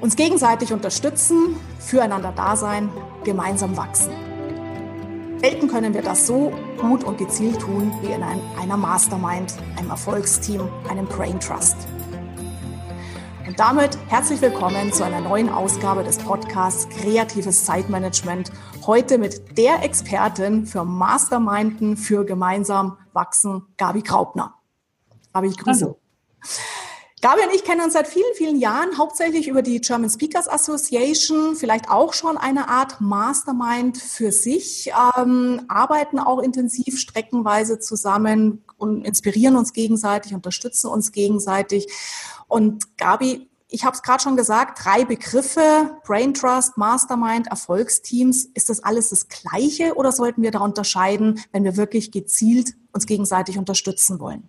[0.00, 2.90] Uns gegenseitig unterstützen, füreinander da sein,
[3.24, 4.12] gemeinsam wachsen.
[5.38, 10.68] Selten können wir das so gut und gezielt tun wie in einer Mastermind, einem Erfolgsteam,
[10.88, 11.76] einem Brain Trust.
[13.46, 18.50] Und damit herzlich willkommen zu einer neuen Ausgabe des Podcasts Kreatives Zeitmanagement.
[18.86, 24.54] Heute mit der Expertin für Masterminden für gemeinsam wachsen, Gabi Graubner.
[25.32, 25.84] Gabi, ich grüße.
[25.86, 26.00] Hallo.
[27.26, 31.56] Gabi und ich kennen uns seit vielen, vielen Jahren, hauptsächlich über die German Speakers Association,
[31.56, 39.04] vielleicht auch schon eine Art Mastermind für sich, ähm, arbeiten auch intensiv streckenweise zusammen und
[39.04, 41.88] inspirieren uns gegenseitig, unterstützen uns gegenseitig.
[42.46, 48.44] Und Gabi, ich habe es gerade schon gesagt, drei Begriffe, Brain Trust, Mastermind, Erfolgsteams.
[48.54, 53.04] Ist das alles das Gleiche oder sollten wir da unterscheiden, wenn wir wirklich gezielt uns
[53.04, 54.48] gegenseitig unterstützen wollen?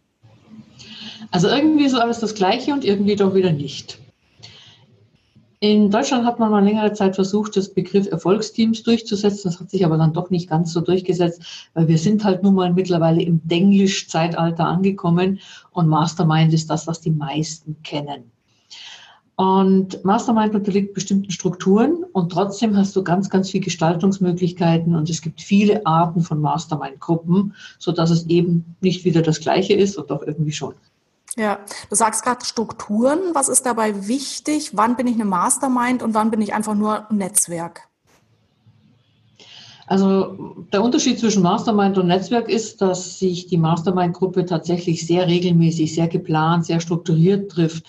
[1.32, 4.00] Also irgendwie ist alles das Gleiche und irgendwie doch wieder nicht.
[5.60, 9.50] In Deutschland hat man mal längere Zeit versucht, das Begriff Erfolgsteams durchzusetzen.
[9.50, 11.42] Das hat sich aber dann doch nicht ganz so durchgesetzt,
[11.74, 15.40] weil wir sind halt nun mal mittlerweile im Denglisch-Zeitalter angekommen
[15.72, 18.32] und Mastermind ist das, was die meisten kennen.
[19.36, 25.22] Und Mastermind unterliegt bestimmten Strukturen und trotzdem hast du ganz, ganz viele Gestaltungsmöglichkeiten und es
[25.22, 30.22] gibt viele Arten von Mastermind-Gruppen, sodass es eben nicht wieder das Gleiche ist und doch
[30.22, 30.74] irgendwie schon.
[31.38, 33.20] Ja, du sagst gerade Strukturen.
[33.34, 34.72] Was ist dabei wichtig?
[34.76, 37.88] Wann bin ich eine Mastermind und wann bin ich einfach nur ein Netzwerk?
[39.86, 45.94] Also der Unterschied zwischen Mastermind und Netzwerk ist, dass sich die Mastermind-Gruppe tatsächlich sehr regelmäßig,
[45.94, 47.86] sehr geplant, sehr strukturiert trifft.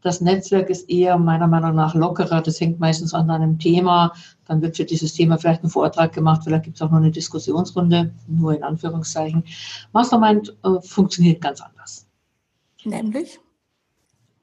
[0.00, 2.40] Das Netzwerk ist eher meiner Meinung nach lockerer.
[2.40, 4.12] Das hängt meistens an einem Thema.
[4.46, 6.42] Dann wird für dieses Thema vielleicht ein Vortrag gemacht.
[6.44, 9.44] Vielleicht gibt es auch noch eine Diskussionsrunde, nur in Anführungszeichen.
[9.92, 12.05] Mastermind äh, funktioniert ganz anders.
[12.86, 13.40] Nämlich?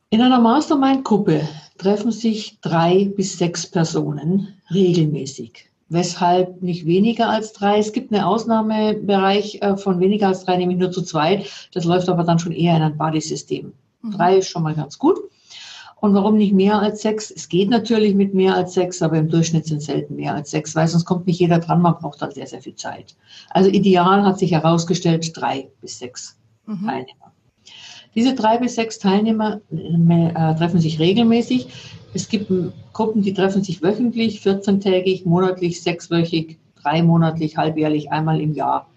[0.10, 5.72] In einer Mastermind-Gruppe treffen sich drei bis sechs Personen regelmäßig.
[5.90, 7.80] Weshalb nicht weniger als drei?
[7.80, 11.50] Es gibt einen Ausnahmebereich äh, von weniger als drei, nämlich nur zu zweit.
[11.74, 13.72] Das läuft aber dann schon eher in ein Buddy-System.
[14.02, 14.12] Mhm.
[14.12, 15.20] Drei ist schon mal ganz gut.
[16.02, 17.32] Und warum nicht mehr als sechs?
[17.32, 20.76] Es geht natürlich mit mehr als sechs, aber im Durchschnitt sind selten mehr als sechs,
[20.76, 23.16] weil sonst kommt nicht jeder dran, man braucht dann sehr, sehr viel Zeit.
[23.52, 26.86] Also ideal hat sich herausgestellt, drei bis sechs mhm.
[26.86, 27.33] Teilnehmer.
[28.16, 31.68] Diese drei bis sechs Teilnehmer äh, treffen sich regelmäßig.
[32.14, 32.52] Es gibt
[32.94, 38.88] Gruppen, die treffen sich wöchentlich, 14-tägig, monatlich, sechswöchig, dreimonatlich, halbjährlich, einmal im Jahr.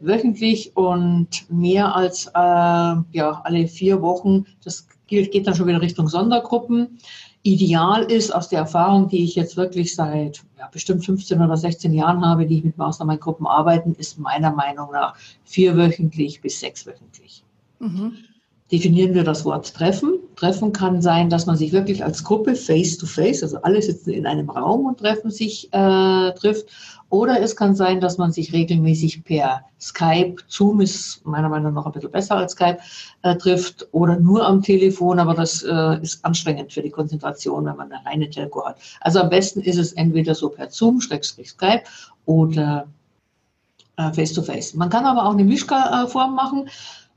[0.00, 4.46] Wöchentlich und mehr als äh, ja, alle vier Wochen.
[4.64, 6.98] Das geht dann schon wieder Richtung Sondergruppen.
[7.42, 11.92] Ideal ist aus der Erfahrung, die ich jetzt wirklich seit ja, bestimmt 15 oder 16
[11.92, 17.43] Jahren habe, die ich mit Mastermind-Gruppen arbeite, ist meiner Meinung nach vierwöchentlich bis sechswöchentlich.
[17.84, 18.12] Mhm.
[18.72, 20.14] Definieren wir das Wort Treffen.
[20.36, 24.10] Treffen kann sein, dass man sich wirklich als Gruppe face to face, also alle sitzen
[24.10, 26.66] in einem Raum und treffen sich, äh, trifft.
[27.10, 31.84] Oder es kann sein, dass man sich regelmäßig per Skype, Zoom ist meiner Meinung nach
[31.84, 32.78] ein bisschen besser als Skype,
[33.22, 37.76] äh, trifft oder nur am Telefon, aber das äh, ist anstrengend für die Konzentration, wenn
[37.76, 38.78] man eine reine Telco hat.
[39.02, 41.82] Also am besten ist es entweder so per Zoom, Schrägstrich Skype
[42.24, 42.88] oder
[43.98, 44.74] äh, face to face.
[44.74, 46.68] Man kann aber auch eine Mischform machen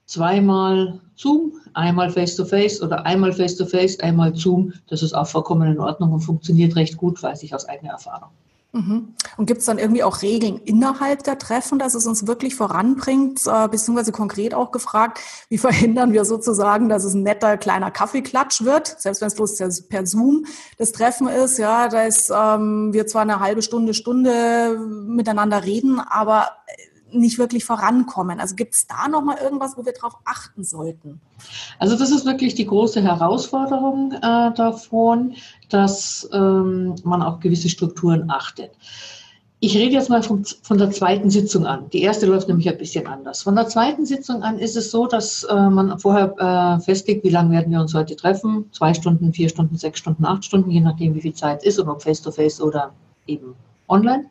[0.08, 4.74] zweimal Zoom, einmal Face-to-Face -face oder einmal Face-to-Face, -face, einmal Zoom.
[4.90, 8.30] Das ist auch vollkommen in Ordnung und funktioniert recht gut, weiß ich aus eigener Erfahrung.
[8.74, 9.14] Mhm.
[9.38, 13.42] Und gibt es dann irgendwie auch Regeln innerhalb der Treffen, dass es uns wirklich voranbringt,
[13.72, 15.20] beziehungsweise konkret auch gefragt,
[15.50, 19.88] wie verhindern wir sozusagen, dass es ein netter kleiner Kaffeeklatsch wird, selbst wenn es bloß
[19.90, 20.46] per Zoom
[20.78, 26.00] das Treffen ist, ja, da ist ähm, wir zwar eine halbe Stunde, Stunde miteinander reden,
[26.00, 26.50] aber
[27.12, 28.40] nicht wirklich vorankommen.
[28.40, 31.22] Also gibt es da noch mal irgendwas, wo wir darauf achten sollten?
[31.80, 35.36] Also das ist wirklich die große Herausforderung äh, davon,
[35.70, 38.72] dass ähm, man auf gewisse Strukturen achtet.
[39.60, 41.90] Ich rede jetzt mal von, von, der zweiten Sitzung an.
[41.90, 43.42] Die erste läuft nämlich ein bisschen anders.
[43.42, 47.32] Von der zweiten Sitzung an ist es so, dass äh, man vorher äh, festlegt, wie
[47.32, 48.66] lange werden wir uns heute treffen.
[48.72, 51.90] Zwei Stunden, vier Stunden, sechs Stunden, acht Stunden, je nachdem, wie viel Zeit ist und
[51.90, 52.94] ob face-to-face -face oder
[53.26, 53.56] eben
[53.88, 54.30] online.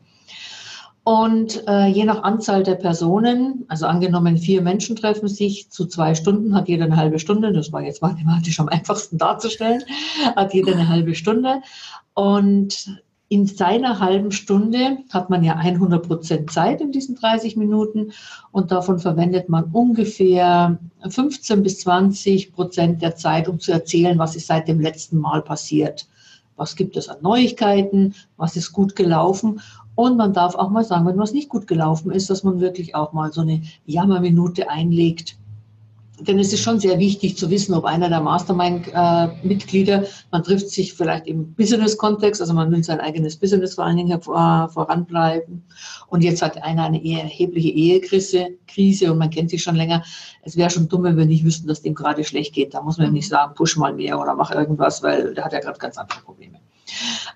[1.06, 6.16] Und äh, je nach Anzahl der Personen, also angenommen vier Menschen treffen sich zu zwei
[6.16, 9.84] Stunden, hat jeder eine halbe Stunde, das war jetzt mathematisch am einfachsten darzustellen,
[10.34, 11.62] hat jeder eine halbe Stunde.
[12.14, 18.10] Und in seiner halben Stunde hat man ja 100 Prozent Zeit in diesen 30 Minuten
[18.50, 20.76] und davon verwendet man ungefähr
[21.08, 25.42] 15 bis 20 Prozent der Zeit, um zu erzählen, was ist seit dem letzten Mal
[25.42, 26.08] passiert.
[26.56, 28.14] Was gibt es an Neuigkeiten?
[28.38, 29.60] Was ist gut gelaufen?
[29.96, 32.94] Und man darf auch mal sagen, wenn was nicht gut gelaufen ist, dass man wirklich
[32.94, 35.36] auch mal so eine Jammerminute einlegt.
[36.20, 40.94] denn es ist schon sehr wichtig zu wissen, ob einer der Mastermind-Mitglieder, man trifft sich
[40.94, 45.62] vielleicht im Business-Kontext, also man will sein eigenes Business vor allen Dingen voranbleiben.
[46.08, 50.02] Und jetzt hat einer eine eher erhebliche Ehekrise Krise und man kennt sich schon länger.
[50.42, 52.72] Es wäre schon dumm, wenn wir nicht wüssten, dass dem gerade schlecht geht.
[52.72, 55.60] Da muss man nicht sagen, push mal mehr oder mach irgendwas, weil der hat ja
[55.60, 56.58] gerade ganz andere Probleme.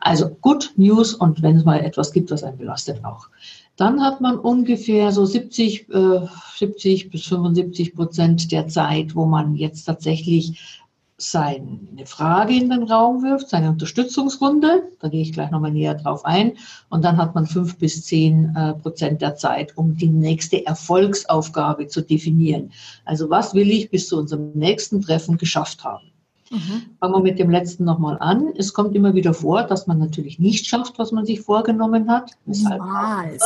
[0.00, 3.28] Also Good News und wenn es mal etwas gibt, was einen belastet, auch.
[3.76, 6.26] Dann hat man ungefähr so 70, äh,
[6.58, 10.80] 70 bis 75 Prozent der Zeit, wo man jetzt tatsächlich
[11.20, 14.84] seine Frage in den Raum wirft, seine Unterstützungsrunde.
[15.00, 16.52] Da gehe ich gleich nochmal näher drauf ein.
[16.88, 21.88] Und dann hat man fünf bis zehn äh, Prozent der Zeit, um die nächste Erfolgsaufgabe
[21.88, 22.72] zu definieren.
[23.04, 26.10] Also was will ich bis zu unserem nächsten Treffen geschafft haben?
[26.50, 26.96] Mhm.
[26.98, 28.52] Fangen wir mit dem letzten nochmal an.
[28.56, 32.32] Es kommt immer wieder vor, dass man natürlich nicht schafft, was man sich vorgenommen hat.
[32.44, 33.44] Weshalb Niemals.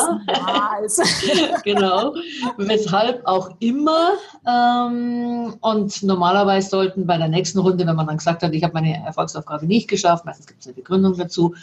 [1.64, 2.14] genau.
[2.56, 4.12] Weshalb auch immer.
[4.46, 8.72] Ähm, und normalerweise sollten bei der nächsten Runde, wenn man dann gesagt hat, ich habe
[8.72, 11.54] meine Erfolgsaufgabe nicht geschafft, meistens gibt es eine Begründung dazu,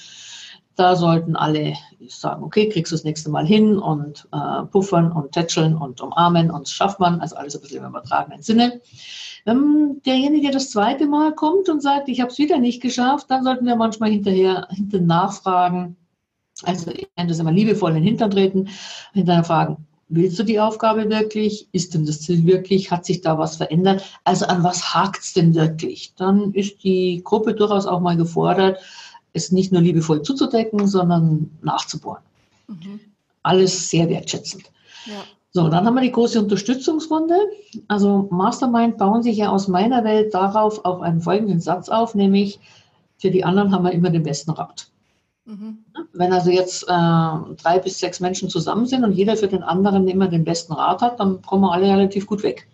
[0.75, 1.75] da sollten alle
[2.07, 6.50] sagen, okay, kriegst du das nächste Mal hin und äh, puffern und tätscheln und umarmen
[6.50, 8.81] und schafft man, also alles ein bisschen im übertragenen Sinne.
[9.45, 13.44] Wenn derjenige das zweite Mal kommt und sagt, ich habe es wieder nicht geschafft, dann
[13.44, 15.97] sollten wir manchmal hinterher hinter nachfragen.
[16.63, 18.69] Also ich nenne das immer liebevoll in den Hintern treten,
[19.13, 21.68] hinterher fragen, willst du die Aufgabe wirklich?
[21.71, 22.91] Ist denn das Ziel wirklich?
[22.91, 24.03] Hat sich da was verändert?
[24.23, 26.13] Also an was hakt es denn wirklich?
[26.15, 28.79] Dann ist die Gruppe durchaus auch mal gefordert,
[29.33, 32.24] es nicht nur liebevoll zuzudecken, sondern nachzubohren.
[32.68, 33.00] Mhm.
[33.44, 34.63] Alles sehr wertschätzend.
[35.06, 35.24] Ja.
[35.54, 37.36] So, dann haben wir die große Unterstützungsrunde.
[37.88, 42.60] Also Mastermind bauen sich ja aus meiner Welt darauf auf einen folgenden Satz auf, nämlich
[43.18, 44.88] für die anderen haben wir immer den besten Rat.
[45.45, 45.80] Mhm.
[46.13, 50.07] Wenn also jetzt äh, drei bis sechs Menschen zusammen sind und jeder für den anderen
[50.07, 52.68] immer den besten Rat hat, dann kommen wir alle relativ gut weg.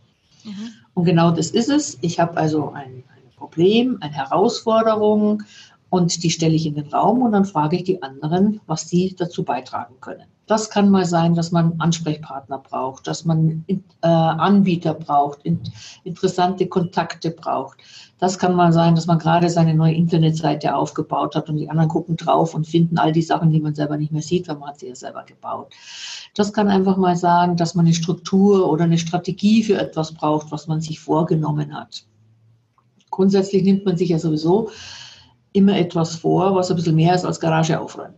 [0.43, 0.69] Mhm.
[0.93, 1.97] Und genau das ist es.
[2.01, 5.43] Ich habe also ein, ein Problem, eine Herausforderung
[5.89, 9.15] und die stelle ich in den Raum und dann frage ich die anderen, was sie
[9.17, 10.25] dazu beitragen können.
[10.47, 15.59] Das kann mal sein, dass man Ansprechpartner braucht, dass man äh, Anbieter braucht, in,
[16.05, 17.79] interessante Kontakte braucht.
[18.17, 21.89] Das kann mal sein, dass man gerade seine neue Internetseite aufgebaut hat und die anderen
[21.89, 24.69] gucken drauf und finden all die Sachen, die man selber nicht mehr sieht, weil man
[24.69, 25.73] hat sie ja selber gebaut.
[26.33, 30.51] Das kann einfach mal sagen, dass man eine Struktur oder eine Strategie für etwas braucht,
[30.51, 32.05] was man sich vorgenommen hat.
[33.11, 34.69] Grundsätzlich nimmt man sich ja sowieso
[35.57, 38.15] immer etwas vor, was ein bisschen mehr ist als Garage aufräumen.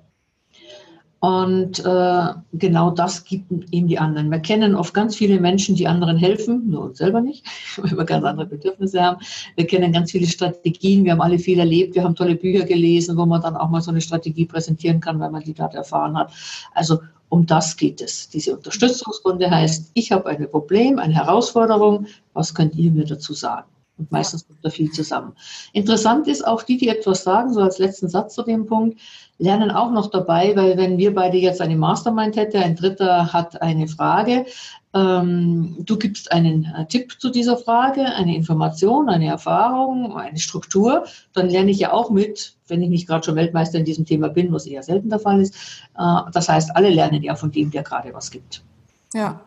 [1.22, 4.32] Und äh, genau das gibt ihm die anderen.
[4.32, 7.46] Wir kennen oft ganz viele Menschen, die anderen helfen, nur uns selber nicht,
[7.78, 9.22] weil wir ganz andere Bedürfnisse haben.
[9.56, 13.18] Wir kennen ganz viele Strategien, wir haben alle viel erlebt, wir haben tolle Bücher gelesen,
[13.18, 16.18] wo man dann auch mal so eine Strategie präsentieren kann, weil man die dort erfahren
[16.18, 16.32] hat.
[16.74, 18.30] Also um das geht es.
[18.30, 23.68] Diese Unterstützungsrunde heißt, ich habe ein Problem, eine Herausforderung, was könnt ihr mir dazu sagen?
[24.00, 25.34] Und meistens kommt da viel zusammen.
[25.74, 29.00] Interessant ist auch die, die etwas sagen, so als letzten Satz zu dem Punkt,
[29.38, 33.62] lernen auch noch dabei, weil wenn wir beide jetzt eine Mastermind hätten, ein Dritter hat
[33.62, 34.46] eine Frage,
[34.94, 41.06] ähm, du gibst einen äh, Tipp zu dieser Frage, eine Information, eine Erfahrung, eine Struktur,
[41.34, 44.30] dann lerne ich ja auch mit, wenn ich nicht gerade schon Weltmeister in diesem Thema
[44.30, 45.56] bin, was eher selten der Fall ist.
[45.98, 48.64] Äh, das heißt, alle lernen ja von dem, der gerade was gibt.
[49.14, 49.42] Ja,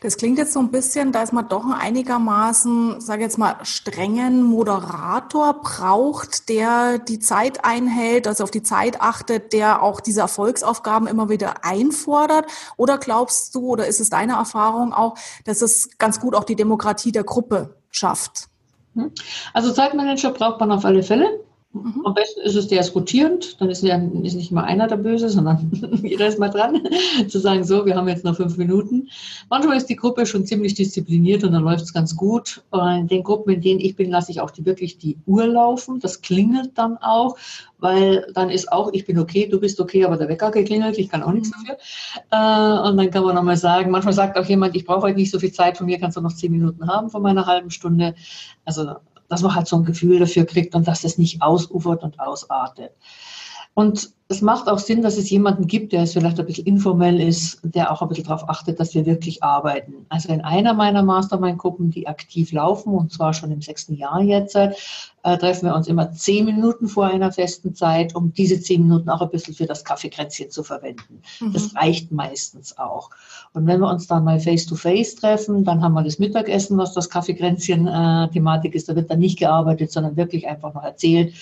[0.00, 4.44] das klingt jetzt so ein bisschen, dass man doch einen einigermaßen, sage jetzt mal, strengen
[4.44, 11.08] Moderator braucht, der die Zeit einhält, also auf die Zeit achtet, der auch diese Erfolgsaufgaben
[11.08, 12.46] immer wieder einfordert.
[12.76, 16.56] Oder glaubst du, oder ist es deine Erfahrung auch, dass es ganz gut auch die
[16.56, 18.48] Demokratie der Gruppe schafft?
[18.94, 19.10] Hm.
[19.52, 21.40] Also Zeitmanager braucht man auf alle Fälle.
[21.82, 22.06] Mhm.
[22.06, 24.96] Am besten ist es, der ist rotierend, dann ist, ja, ist nicht mal einer der
[24.96, 25.70] Böse, sondern
[26.02, 26.86] jeder ist mal dran,
[27.28, 29.08] zu sagen, so, wir haben jetzt noch fünf Minuten.
[29.50, 32.62] Manchmal ist die Gruppe schon ziemlich diszipliniert und dann läuft es ganz gut.
[32.70, 35.46] Und in den Gruppen, in denen ich bin, lasse ich auch die, wirklich die Uhr
[35.46, 36.00] laufen.
[36.00, 37.36] Das klingelt dann auch,
[37.78, 41.08] weil dann ist auch, ich bin okay, du bist okay, aber der Wecker geklingelt, ich
[41.08, 41.66] kann auch nichts mhm.
[41.66, 41.76] dafür.
[42.30, 45.30] Äh, und dann kann man nochmal sagen, manchmal sagt auch jemand, ich brauche heute nicht
[45.30, 48.14] so viel Zeit, von mir kannst du noch zehn Minuten haben von meiner halben Stunde.
[48.64, 48.96] Also
[49.28, 52.92] dass man halt so ein Gefühl dafür kriegt und dass das nicht ausufert und ausartet.
[53.78, 57.20] Und es macht auch Sinn, dass es jemanden gibt, der es vielleicht ein bisschen informell
[57.20, 60.04] ist, der auch ein bisschen darauf achtet, dass wir wirklich arbeiten.
[60.08, 64.56] Also in einer meiner Mastermind-Gruppen, die aktiv laufen, und zwar schon im sechsten Jahr jetzt,
[64.56, 64.72] äh,
[65.22, 69.22] treffen wir uns immer zehn Minuten vor einer festen Zeit, um diese zehn Minuten auch
[69.22, 71.22] ein bisschen für das Kaffeekränzchen zu verwenden.
[71.38, 71.52] Mhm.
[71.52, 73.10] Das reicht meistens auch.
[73.52, 76.94] Und wenn wir uns dann mal face-to-face -face treffen, dann haben wir das Mittagessen, was
[76.94, 78.88] das Kaffeekränzchen-Thematik äh, ist.
[78.88, 81.32] Da wird dann nicht gearbeitet, sondern wirklich einfach noch erzählt,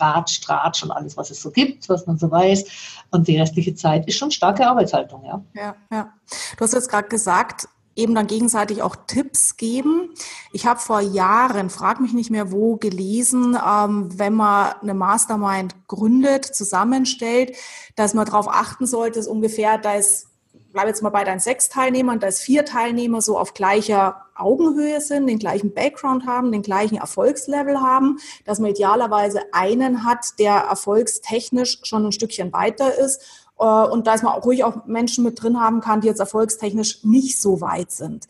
[0.00, 2.64] Ratsch, Tratsch und alles, was es so gibt, was man so weiß.
[3.10, 5.42] Und die restliche Zeit ist schon starke Arbeitshaltung, ja.
[5.54, 6.12] Ja, ja.
[6.56, 10.10] Du hast jetzt gerade gesagt, eben dann gegenseitig auch Tipps geben.
[10.52, 15.74] Ich habe vor Jahren, frag mich nicht mehr wo, gelesen, ähm, wenn man eine Mastermind
[15.88, 17.56] gründet, zusammenstellt,
[17.96, 20.28] dass man darauf achten sollte, dass ungefähr, da ist,
[20.76, 25.26] bleib jetzt mal bei deinen sechs Teilnehmern, dass vier Teilnehmer so auf gleicher Augenhöhe sind,
[25.26, 31.78] den gleichen Background haben, den gleichen Erfolgslevel haben, dass man idealerweise einen hat, der erfolgstechnisch
[31.82, 33.22] schon ein Stückchen weiter ist
[33.58, 37.04] äh, und dass man auch ruhig auch Menschen mit drin haben kann, die jetzt erfolgstechnisch
[37.04, 38.28] nicht so weit sind.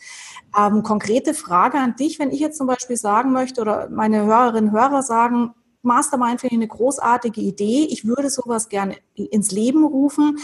[0.56, 4.70] Ähm, konkrete Frage an dich, wenn ich jetzt zum Beispiel sagen möchte oder meine Hörerinnen
[4.70, 9.84] und Hörer sagen, Mastermind finde ich eine großartige Idee, ich würde sowas gerne ins Leben
[9.84, 10.38] rufen.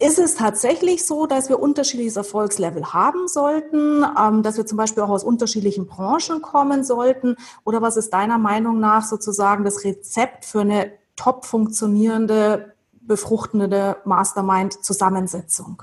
[0.00, 5.02] Ist es tatsächlich so, dass wir unterschiedliches Erfolgslevel haben sollten, ähm, dass wir zum Beispiel
[5.02, 7.34] auch aus unterschiedlichen Branchen kommen sollten?
[7.64, 15.82] Oder was ist deiner Meinung nach sozusagen das Rezept für eine top funktionierende befruchtende Mastermind-Zusammensetzung?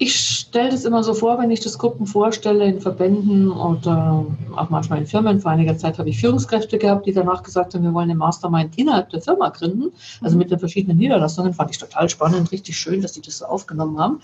[0.00, 4.24] Ich stelle das immer so vor, wenn ich das Gruppen vorstelle in Verbänden oder
[4.54, 5.40] auch manchmal in Firmen.
[5.40, 8.78] Vor einiger Zeit habe ich Führungskräfte gehabt, die danach gesagt haben, wir wollen eine Mastermind
[8.78, 9.90] innerhalb der Firma gründen.
[10.20, 13.46] Also mit den verschiedenen Niederlassungen fand ich total spannend, richtig schön, dass die das so
[13.46, 14.20] aufgenommen haben.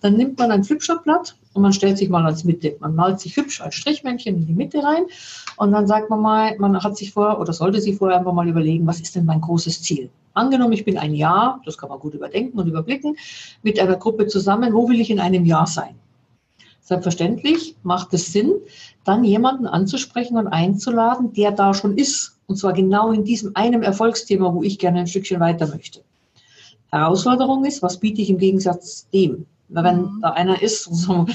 [0.00, 2.76] Dann nimmt man ein Flipchart-Blatt und man stellt sich mal als Mitte.
[2.80, 5.04] Man malt sich hübsch als Strichmännchen in die Mitte rein
[5.58, 8.48] und dann sagt man mal, man hat sich vor oder sollte sich vorher einfach mal
[8.48, 10.08] überlegen, was ist denn mein großes Ziel?
[10.38, 13.16] Angenommen, ich bin ein Jahr, das kann man gut überdenken und überblicken,
[13.62, 15.96] mit einer Gruppe zusammen, wo will ich in einem Jahr sein?
[16.80, 18.52] Selbstverständlich macht es Sinn,
[19.04, 22.38] dann jemanden anzusprechen und einzuladen, der da schon ist.
[22.46, 26.00] Und zwar genau in diesem einem Erfolgsthema, wo ich gerne ein Stückchen weiter möchte.
[26.90, 29.44] Herausforderung ist, was biete ich im Gegensatz dem?
[29.68, 30.18] Wenn mhm.
[30.22, 31.26] da einer ist, so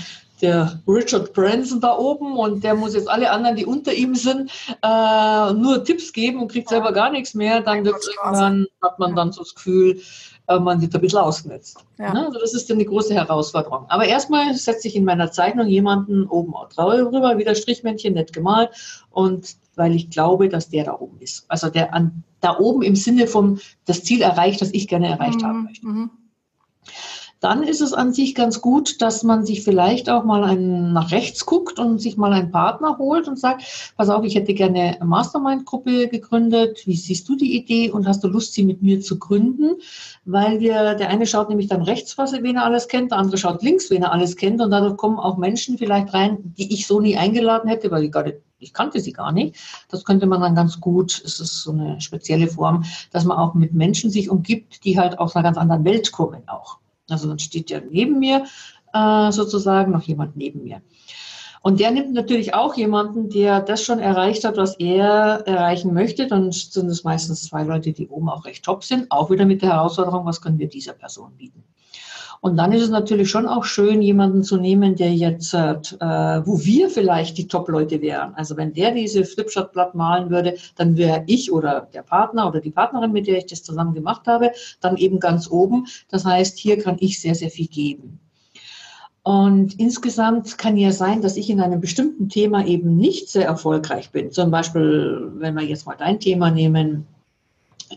[0.42, 4.52] der Richard Branson da oben und der muss jetzt alle anderen, die unter ihm sind,
[4.82, 9.16] äh, nur Tipps geben und kriegt selber gar nichts mehr, dann wird irgendwann, hat man
[9.16, 10.02] dann so das Gefühl,
[10.48, 11.78] äh, man wird ein bisschen ausgenutzt.
[11.98, 12.13] Ja.
[12.13, 12.25] Ne?
[12.25, 13.86] Also das ist dann die große Herausforderung.
[13.90, 18.70] Aber erstmal setze ich in meiner Zeichnung jemanden oben drüber, wieder Strichmännchen, nett gemalt
[19.12, 21.46] und weil ich glaube, dass der da oben ist.
[21.48, 25.42] Also der an, da oben im Sinne von das Ziel erreicht, das ich gerne erreicht
[25.42, 25.46] mhm.
[25.46, 25.88] haben möchte.
[25.88, 26.10] Mhm
[27.44, 31.12] dann ist es an sich ganz gut, dass man sich vielleicht auch mal einen nach
[31.12, 34.96] rechts guckt und sich mal einen Partner holt und sagt, pass auf, ich hätte gerne
[34.96, 36.84] eine Mastermind-Gruppe gegründet.
[36.86, 39.76] Wie siehst du die Idee und hast du Lust, sie mit mir zu gründen?
[40.24, 43.38] Weil wir, der eine schaut nämlich dann rechts, was wen er alles kennt, der andere
[43.38, 46.88] schaut links, wen er alles kennt und dadurch kommen auch Menschen vielleicht rein, die ich
[46.88, 48.24] so nie eingeladen hätte, weil ich gar
[48.60, 49.58] ich kannte sie gar nicht.
[49.90, 53.54] Das könnte man dann ganz gut, es ist so eine spezielle Form, dass man auch
[53.54, 56.80] mit Menschen sich umgibt, die halt aus einer ganz anderen Welt kommen auch.
[57.13, 58.46] Also dann steht ja neben mir
[58.93, 60.82] äh, sozusagen noch jemand neben mir.
[61.62, 66.27] Und der nimmt natürlich auch jemanden, der das schon erreicht hat, was er erreichen möchte.
[66.27, 69.10] Dann sind es meistens zwei Leute, die oben auch recht top sind.
[69.10, 71.63] Auch wieder mit der Herausforderung, was können wir dieser Person bieten.
[72.44, 75.78] Und dann ist es natürlich schon auch schön, jemanden zu nehmen, der jetzt, äh,
[76.46, 78.36] wo wir vielleicht die Top-Leute wären.
[78.36, 82.70] Also wenn der diese Flipchart-Blatt malen würde, dann wäre ich oder der Partner oder die
[82.70, 85.88] Partnerin, mit der ich das zusammen gemacht habe, dann eben ganz oben.
[86.10, 88.20] Das heißt, hier kann ich sehr, sehr viel geben.
[89.22, 94.12] Und insgesamt kann ja sein, dass ich in einem bestimmten Thema eben nicht sehr erfolgreich
[94.12, 94.32] bin.
[94.32, 97.08] Zum Beispiel, wenn wir jetzt mal dein Thema nehmen,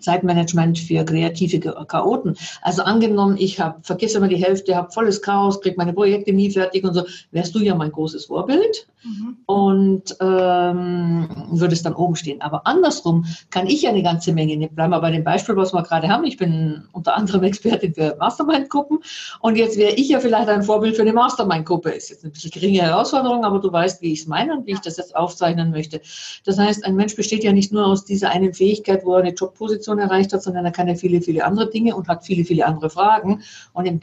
[0.00, 2.36] Zeitmanagement für kreative Chaoten.
[2.62, 6.50] Also angenommen, ich habe vergesse immer die Hälfte, habe volles Chaos, kriege meine Projekte nie
[6.50, 9.36] fertig und so, wärst du ja mein großes Vorbild mhm.
[9.46, 12.40] und ähm, würdest dann oben stehen.
[12.40, 14.56] Aber andersrum kann ich ja eine ganze Menge.
[14.56, 16.24] Ne, bleiben wir bei dem Beispiel, was wir gerade haben.
[16.24, 18.98] Ich bin unter anderem Expertin für Mastermind-Gruppen
[19.40, 21.90] und jetzt wäre ich ja vielleicht ein Vorbild für eine Mastermind-Gruppe.
[21.90, 24.72] Ist jetzt ein bisschen geringe Herausforderung, aber du weißt, wie ich es meine und wie
[24.72, 26.00] ich das jetzt aufzeichnen möchte.
[26.44, 29.34] Das heißt, ein Mensch besteht ja nicht nur aus dieser einen Fähigkeit, wo er eine
[29.34, 32.44] Jobposition Position erreicht hat, sondern er kann ja viele, viele andere Dinge und hat viele,
[32.44, 33.42] viele andere Fragen.
[33.72, 34.00] Und im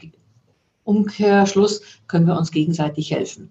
[0.84, 3.50] Umkehrschluss können wir uns gegenseitig helfen.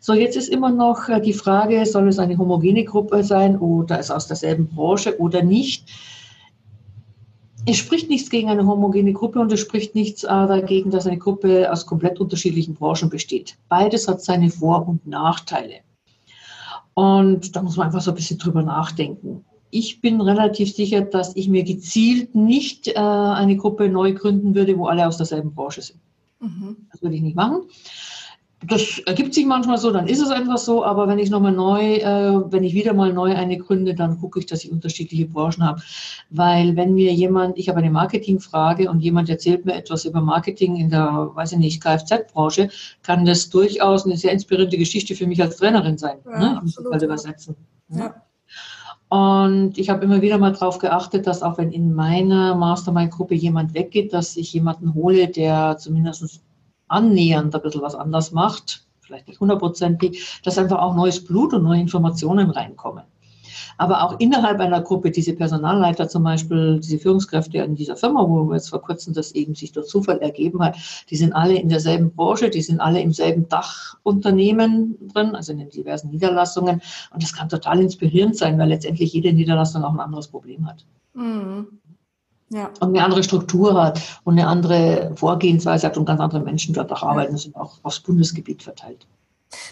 [0.00, 3.98] So, jetzt ist immer noch äh, die Frage, soll es eine homogene Gruppe sein oder
[3.98, 5.88] ist aus derselben Branche oder nicht?
[7.66, 11.18] Es spricht nichts gegen eine homogene Gruppe und es spricht nichts äh, dagegen, dass eine
[11.18, 13.56] Gruppe aus komplett unterschiedlichen Branchen besteht.
[13.68, 15.80] Beides hat seine Vor- und Nachteile.
[16.94, 21.36] Und da muss man einfach so ein bisschen drüber nachdenken ich bin relativ sicher, dass
[21.36, 25.82] ich mir gezielt nicht äh, eine Gruppe neu gründen würde, wo alle aus derselben Branche
[25.82, 26.00] sind.
[26.40, 26.76] Mhm.
[26.90, 27.62] Das würde ich nicht machen.
[28.66, 31.98] Das ergibt sich manchmal so, dann ist es einfach so, aber wenn ich nochmal neu,
[31.98, 35.62] äh, wenn ich wieder mal neu eine gründe, dann gucke ich, dass ich unterschiedliche Branchen
[35.62, 35.80] habe.
[36.30, 40.74] Weil wenn mir jemand, ich habe eine Marketingfrage und jemand erzählt mir etwas über Marketing
[40.74, 42.68] in der, weiß ich nicht, Kfz-Branche,
[43.04, 46.18] kann das durchaus eine sehr inspirierende Geschichte für mich als Trainerin sein.
[46.24, 46.60] Ja, ne?
[46.60, 47.54] Muss das halt übersetzen.
[47.90, 48.12] Ja.
[49.08, 53.72] Und ich habe immer wieder mal darauf geachtet, dass auch wenn in meiner Mastermind-Gruppe jemand
[53.74, 56.42] weggeht, dass ich jemanden hole, der zumindest
[56.88, 61.62] annähernd ein bisschen was anders macht, vielleicht nicht hundertprozentig, dass einfach auch neues Blut und
[61.62, 63.04] neue Informationen reinkommen.
[63.76, 68.48] Aber auch innerhalb einer Gruppe, diese Personalleiter zum Beispiel, diese Führungskräfte in dieser Firma, wo
[68.48, 70.76] wir jetzt vor kurzem das eben sich durch Zufall ergeben hat,
[71.10, 75.58] die sind alle in derselben Branche, die sind alle im selben Dachunternehmen drin, also in
[75.58, 76.80] den diversen Niederlassungen.
[77.12, 80.84] Und das kann total inspirierend sein, weil letztendlich jede Niederlassung auch ein anderes Problem hat.
[81.14, 81.66] Mhm.
[82.50, 82.70] Ja.
[82.80, 86.90] Und eine andere Struktur hat und eine andere Vorgehensweise hat und ganz andere Menschen dort
[86.92, 89.06] auch arbeiten, sind auch aufs Bundesgebiet verteilt.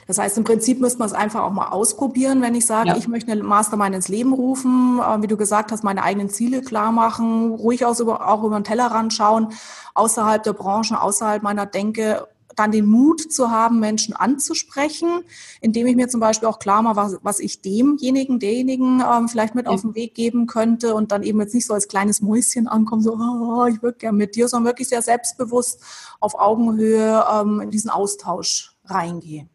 [0.07, 2.97] Das heißt, im Prinzip müsste man es einfach auch mal ausprobieren, wenn ich sage, ja.
[2.97, 6.63] ich möchte eine Mastermind ins Leben rufen, äh, wie du gesagt hast, meine eigenen Ziele
[6.63, 9.53] klar machen, ruhig auch über, auch über den Tellerrand schauen,
[9.95, 15.21] außerhalb der Branche, außerhalb meiner Denke, dann den Mut zu haben, Menschen anzusprechen,
[15.61, 19.55] indem ich mir zum Beispiel auch klar mache, was, was ich demjenigen, derjenigen ähm, vielleicht
[19.55, 19.73] mit ja.
[19.73, 23.03] auf den Weg geben könnte und dann eben jetzt nicht so als kleines Mäuschen ankommen,
[23.03, 25.83] so, oh, ich würde gerne mit dir, sondern wirklich sehr selbstbewusst
[26.19, 29.49] auf Augenhöhe ähm, in diesen Austausch reingehe.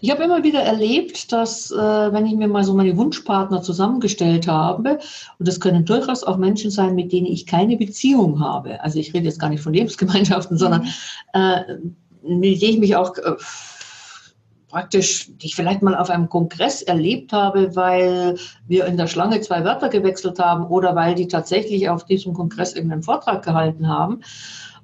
[0.00, 4.46] Ich habe immer wieder erlebt, dass äh, wenn ich mir mal so meine Wunschpartner zusammengestellt
[4.46, 4.98] habe,
[5.38, 8.82] und das können durchaus auch Menschen sein, mit denen ich keine Beziehung habe.
[8.82, 10.58] Also ich rede jetzt gar nicht von Lebensgemeinschaften, mhm.
[10.58, 10.88] sondern
[11.32, 11.60] äh,
[12.22, 13.34] mit denen ich mich auch äh,
[14.68, 18.36] praktisch, die ich vielleicht mal auf einem Kongress erlebt habe, weil
[18.66, 22.74] wir in der Schlange zwei Wörter gewechselt haben oder weil die tatsächlich auf diesem Kongress
[22.74, 24.20] irgendeinen Vortrag gehalten haben.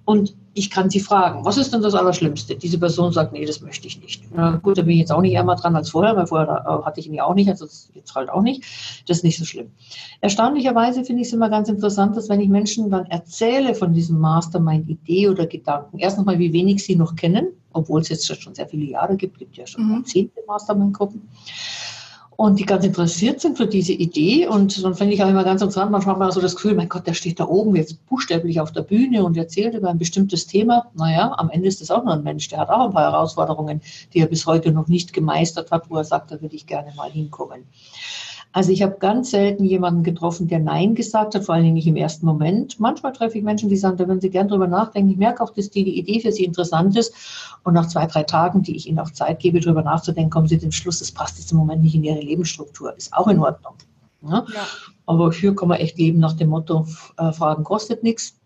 [0.04, 2.54] Und ich kann sie fragen, was ist denn das Allerschlimmste?
[2.54, 4.22] Diese Person sagt, nee, das möchte ich nicht.
[4.32, 6.84] Na gut, da bin ich jetzt auch nicht ärmer dran als vorher, weil vorher äh,
[6.84, 8.62] hatte ich ihn ja auch nicht, also jetzt halt auch nicht.
[9.08, 9.72] Das ist nicht so schlimm.
[10.20, 14.18] Erstaunlicherweise finde ich es immer ganz interessant, dass wenn ich Menschen dann erzähle von diesem
[14.20, 18.68] Mastermind-Idee oder Gedanken, erst nochmal, wie wenig sie noch kennen, obwohl es jetzt schon sehr
[18.68, 20.04] viele Jahre gibt, gibt ja schon mhm.
[20.04, 21.28] zehnte Mastermind-Gruppen
[22.36, 24.46] und die ganz interessiert sind für diese Idee.
[24.46, 26.88] Und dann finde ich auch immer ganz interessant, manchmal hat man so das Gefühl, mein
[26.88, 30.46] Gott, der steht da oben jetzt buchstäblich auf der Bühne und erzählt über ein bestimmtes
[30.46, 30.90] Thema.
[30.94, 33.80] Naja, am Ende ist das auch nur ein Mensch, der hat auch ein paar Herausforderungen,
[34.12, 36.92] die er bis heute noch nicht gemeistert hat, wo er sagt, da würde ich gerne
[36.96, 37.64] mal hinkommen.
[38.54, 41.88] Also ich habe ganz selten jemanden getroffen, der Nein gesagt hat, vor allen Dingen nicht
[41.88, 42.78] im ersten Moment.
[42.78, 45.10] Manchmal treffe ich Menschen, die sagen, da würden sie gerne drüber nachdenken.
[45.10, 47.12] Ich merke auch, dass die, die Idee für sie interessant ist.
[47.64, 50.60] Und nach zwei, drei Tagen, die ich ihnen auch Zeit gebe, drüber nachzudenken, kommen sie
[50.60, 52.96] zum Schluss, das passt jetzt im Moment nicht in ihre Lebensstruktur.
[52.96, 53.74] Ist auch in Ordnung.
[54.22, 54.46] Ja?
[54.54, 54.66] Ja.
[55.06, 56.86] Aber hier kann man echt leben nach dem Motto,
[57.18, 58.36] äh, Fragen kostet nichts.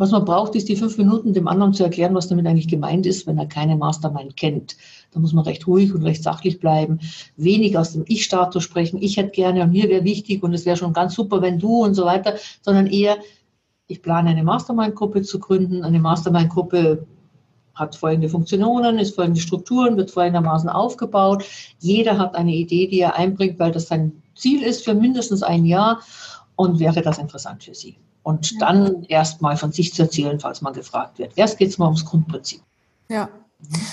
[0.00, 3.04] Was man braucht, ist die fünf Minuten, dem anderen zu erklären, was damit eigentlich gemeint
[3.04, 4.78] ist, wenn er keine Mastermind kennt.
[5.10, 7.00] Da muss man recht ruhig und recht sachlich bleiben,
[7.36, 9.02] wenig aus dem Ich-Status sprechen.
[9.02, 11.84] Ich hätte gerne und mir wäre wichtig und es wäre schon ganz super, wenn du
[11.84, 13.18] und so weiter, sondern eher,
[13.88, 15.84] ich plane eine Mastermind-Gruppe zu gründen.
[15.84, 17.06] Eine Mastermind-Gruppe
[17.74, 21.44] hat folgende Funktionen, ist folgende Strukturen, wird folgendermaßen aufgebaut.
[21.78, 25.66] Jeder hat eine Idee, die er einbringt, weil das sein Ziel ist für mindestens ein
[25.66, 26.00] Jahr
[26.56, 30.60] und wäre das interessant für Sie und dann erst mal von sich zu erzählen, falls
[30.60, 31.32] man gefragt wird.
[31.36, 32.60] Erst geht es mal ums Grundprinzip.
[33.08, 33.28] Ja.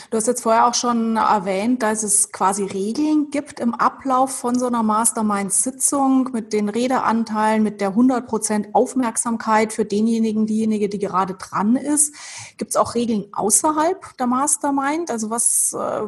[0.10, 4.58] Du hast jetzt vorher auch schon erwähnt, dass es quasi Regeln gibt im Ablauf von
[4.58, 11.34] so einer Mastermind-Sitzung mit den Redeanteilen, mit der 100% Aufmerksamkeit für denjenigen, diejenige, die gerade
[11.34, 12.16] dran ist.
[12.56, 15.12] Gibt es auch Regeln außerhalb der Mastermind?
[15.12, 16.04] Also was äh,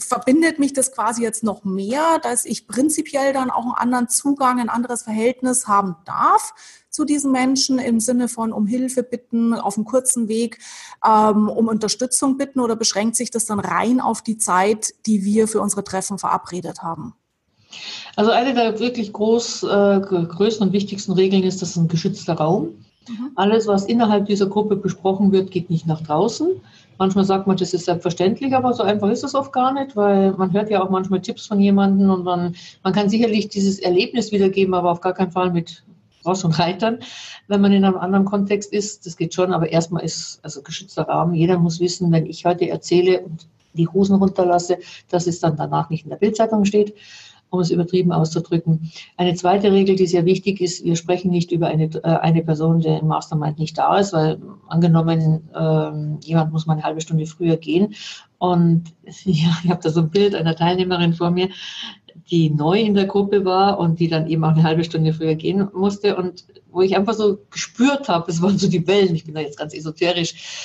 [0.00, 4.58] verbindet mich das quasi jetzt noch mehr, dass ich prinzipiell dann auch einen anderen Zugang,
[4.58, 6.52] ein anderes Verhältnis haben darf
[6.92, 10.58] zu diesen Menschen im Sinne von um Hilfe bitten, auf einem kurzen Weg,
[11.04, 15.48] ähm, um Unterstützung bitten oder beschränkt sich das dann rein auf die Zeit, die wir
[15.48, 17.14] für unsere Treffen verabredet haben?
[18.14, 22.34] Also eine der wirklich groß, äh, größten und wichtigsten Regeln ist, dass es ein geschützter
[22.34, 22.74] Raum.
[23.08, 23.30] Mhm.
[23.36, 26.60] Alles, was innerhalb dieser Gruppe besprochen wird, geht nicht nach draußen.
[26.98, 30.32] Manchmal sagt man, das ist selbstverständlich, aber so einfach ist es oft gar nicht, weil
[30.32, 34.30] man hört ja auch manchmal Tipps von jemandem und man, man kann sicherlich dieses Erlebnis
[34.30, 35.82] wiedergeben, aber auf gar keinen Fall mit
[36.24, 36.98] Ross und Reitern,
[37.48, 39.06] wenn man in einem anderen Kontext ist.
[39.06, 41.34] Das geht schon, aber erstmal ist also geschützter Rahmen.
[41.34, 45.90] Jeder muss wissen, wenn ich heute erzähle und die Hosen runterlasse, dass es dann danach
[45.90, 46.94] nicht in der Bildzeitung steht
[47.52, 48.90] um es übertrieben auszudrücken.
[49.18, 52.80] Eine zweite Regel, die sehr wichtig ist, wir sprechen nicht über eine, äh, eine Person,
[52.80, 57.26] der im Mastermind nicht da ist, weil angenommen, ähm, jemand muss mal eine halbe Stunde
[57.26, 57.94] früher gehen.
[58.38, 58.84] Und
[59.24, 61.50] ja, ich habe da so ein Bild einer Teilnehmerin vor mir,
[62.30, 65.34] die neu in der Gruppe war und die dann eben auch eine halbe Stunde früher
[65.34, 69.24] gehen musste und wo ich einfach so gespürt habe, es waren so die Wellen, ich
[69.24, 70.64] bin da jetzt ganz esoterisch,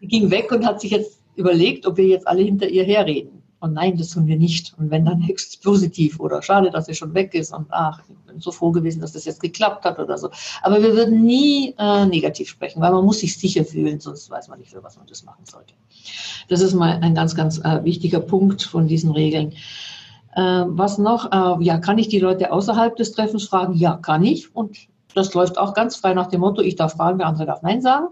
[0.00, 3.42] die ging weg und hat sich jetzt überlegt, ob wir jetzt alle hinter ihr herreden.
[3.60, 4.74] Und nein, das tun wir nicht.
[4.78, 8.14] Und wenn dann höchst positiv oder schade, dass er schon weg ist und ach, ich
[8.26, 10.30] bin so froh gewesen, dass das jetzt geklappt hat oder so.
[10.62, 14.48] Aber wir würden nie äh, negativ sprechen, weil man muss sich sicher fühlen, sonst weiß
[14.48, 15.74] man nicht, für was man das machen sollte.
[16.48, 19.54] Das ist mal ein ganz, ganz äh, wichtiger Punkt von diesen Regeln.
[20.38, 21.32] Äh, was noch?
[21.32, 23.74] Äh, ja, kann ich die Leute außerhalb des Treffens fragen?
[23.74, 24.54] Ja, kann ich.
[24.54, 24.78] Und
[25.12, 27.82] das läuft auch ganz frei nach dem Motto, ich darf fragen, der andere darf Nein
[27.82, 28.06] sagen.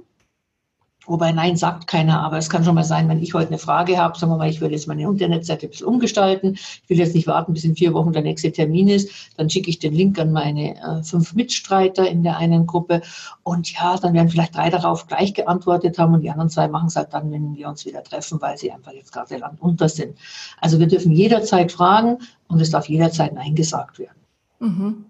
[1.07, 3.97] Wobei nein sagt keiner, aber es kann schon mal sein, wenn ich heute eine Frage
[3.97, 7.15] habe, sagen wir mal, ich will jetzt meine Internetseite ein bisschen umgestalten, ich will jetzt
[7.15, 10.19] nicht warten, bis in vier Wochen der nächste Termin ist, dann schicke ich den Link
[10.19, 13.03] an meine äh, fünf Mitstreiter in der einen Gruppe
[13.45, 16.89] und ja, dann werden vielleicht drei darauf gleich geantwortet haben und die anderen zwei machen
[16.89, 20.17] es halt dann, wenn wir uns wieder treffen, weil sie einfach jetzt gerade landunter sind.
[20.61, 24.26] Also wir dürfen jederzeit fragen und es darf jederzeit Nein gesagt werden.
[24.59, 25.07] Mhm.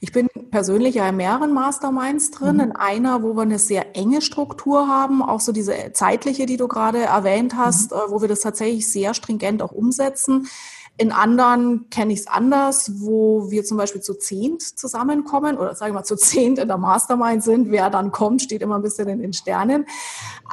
[0.00, 2.56] Ich bin persönlich ja in mehreren Masterminds drin.
[2.56, 2.60] Mhm.
[2.60, 6.68] In einer, wo wir eine sehr enge Struktur haben, auch so diese zeitliche, die du
[6.68, 7.98] gerade erwähnt hast, mhm.
[7.98, 10.48] Äh, wo wir das tatsächlich sehr stringent auch umsetzen.
[10.96, 15.92] In anderen kenne ich es anders, wo wir zum Beispiel zu zehnt zusammenkommen oder sagen
[15.92, 17.72] wir mal zu zehnt in der Mastermind sind.
[17.72, 19.86] Wer dann kommt, steht immer ein bisschen in den Sternen.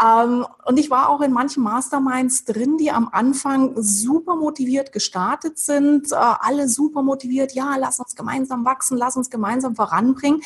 [0.03, 5.59] Ähm, und ich war auch in manchen Masterminds drin, die am Anfang super motiviert gestartet
[5.59, 10.41] sind, äh, alle super motiviert, ja, lass uns gemeinsam wachsen, lass uns gemeinsam voranbringen.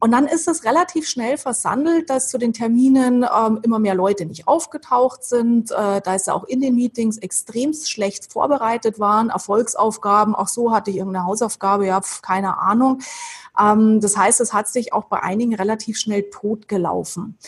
[0.00, 4.24] Und dann ist es relativ schnell versandelt, dass zu den Terminen ähm, immer mehr Leute
[4.24, 10.34] nicht aufgetaucht sind, äh, da es auch in den Meetings extrem schlecht vorbereitet waren Erfolgsaufgaben.
[10.34, 13.00] Auch so hatte ich irgendeine Hausaufgabe, ja, keine Ahnung.
[13.60, 17.38] Ähm, das heißt, es hat sich auch bei einigen relativ schnell totgelaufen.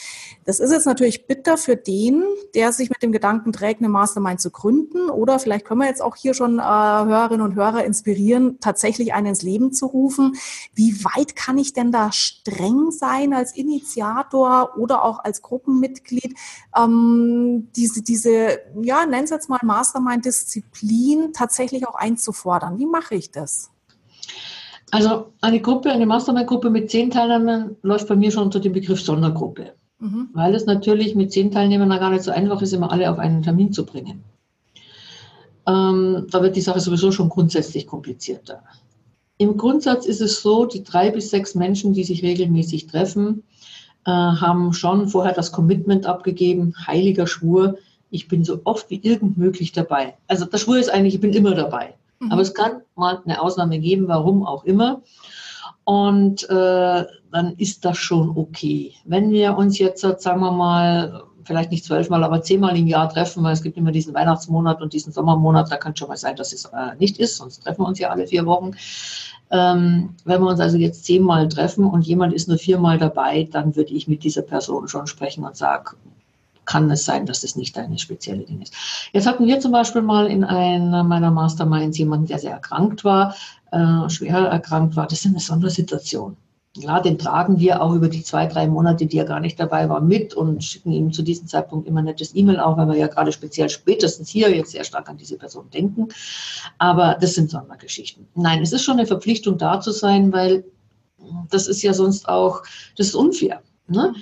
[0.44, 2.22] Das ist jetzt natürlich bitter für den,
[2.54, 5.10] der sich mit dem Gedanken trägt, eine Mastermind zu gründen.
[5.10, 9.28] Oder vielleicht können wir jetzt auch hier schon äh, Hörerinnen und Hörer inspirieren, tatsächlich einen
[9.28, 10.36] ins Leben zu rufen.
[10.74, 16.36] Wie weit kann ich denn da streng sein als Initiator oder auch als Gruppenmitglied,
[16.76, 22.78] ähm, diese, diese, ja, es jetzt mal Mastermind-Disziplin tatsächlich auch einzufordern?
[22.78, 23.70] Wie mache ich das?
[24.92, 29.00] Also eine Gruppe, eine Mastermind-Gruppe mit zehn Teilnehmern läuft bei mir schon unter dem Begriff
[29.00, 29.74] Sondergruppe.
[29.98, 30.28] Mhm.
[30.32, 33.42] Weil es natürlich mit zehn Teilnehmern gar nicht so einfach ist, immer alle auf einen
[33.42, 34.22] Termin zu bringen.
[35.66, 38.62] Ähm, da wird die Sache sowieso schon grundsätzlich komplizierter.
[39.38, 43.42] Im Grundsatz ist es so, die drei bis sechs Menschen, die sich regelmäßig treffen,
[44.06, 47.76] äh, haben schon vorher das Commitment abgegeben, heiliger Schwur,
[48.10, 50.14] ich bin so oft wie irgend möglich dabei.
[50.28, 51.94] Also der Schwur ist eigentlich, ich bin immer dabei.
[52.20, 52.32] Mhm.
[52.32, 55.02] Aber es kann mal eine Ausnahme geben, warum auch immer.
[55.84, 58.94] Und äh, dann ist das schon okay.
[59.04, 63.44] Wenn wir uns jetzt, sagen wir mal, vielleicht nicht zwölfmal, aber zehnmal im Jahr treffen,
[63.44, 66.52] weil es gibt immer diesen Weihnachtsmonat und diesen Sommermonat, da kann schon mal sein, dass
[66.52, 68.72] es äh, nicht ist, sonst treffen wir uns ja alle vier Wochen.
[69.50, 73.76] Ähm, wenn wir uns also jetzt zehnmal treffen und jemand ist nur viermal dabei, dann
[73.76, 75.96] würde ich mit dieser Person schon sprechen und sagen,
[76.66, 78.74] kann es sein, dass es nicht eine spezielle Ding ist.
[79.12, 83.34] Jetzt hatten wir zum Beispiel mal in einer meiner Masterminds jemanden, der sehr erkrankt war,
[83.72, 85.06] äh, schwer erkrankt war.
[85.06, 86.36] Das ist eine Sondersituation.
[86.78, 89.88] Ja, den tragen wir auch über die zwei, drei Monate, die er gar nicht dabei
[89.88, 93.06] war, mit und schicken ihm zu diesem Zeitpunkt immer nettes E-Mail auch, weil wir ja
[93.06, 96.08] gerade speziell spätestens hier jetzt sehr stark an diese Person denken.
[96.76, 98.26] Aber das sind Sondergeschichten.
[98.34, 100.64] Nein, es ist schon eine Verpflichtung da zu sein, weil
[101.50, 102.62] das ist ja sonst auch,
[102.96, 103.62] das ist unfair.
[103.88, 104.14] Ne?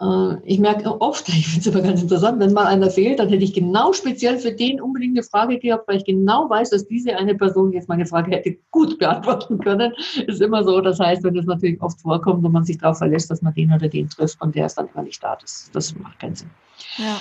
[0.00, 3.28] Äh, ich merke oft, ich finde es aber ganz interessant, wenn mal einer fehlt, dann
[3.28, 6.86] hätte ich genau speziell für den unbedingt eine Frage gehabt, weil ich genau weiß, dass
[6.86, 9.92] diese eine Person jetzt meine Frage hätte gut beantworten können.
[10.26, 10.80] Ist immer so.
[10.80, 13.72] Das heißt, wenn es natürlich oft vorkommt und man sich darauf verlässt, dass man den
[13.72, 16.50] oder den trifft und der ist dann immer nicht da, das, das macht keinen Sinn.
[16.96, 17.20] Ja.